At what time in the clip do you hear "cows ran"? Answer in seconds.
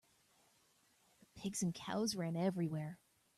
1.75-2.35